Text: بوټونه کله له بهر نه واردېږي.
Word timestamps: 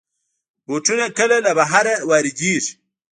بوټونه 0.67 1.05
کله 1.17 1.35
له 1.45 1.51
بهر 1.57 1.85
نه 1.91 1.95
واردېږي. 2.09 2.73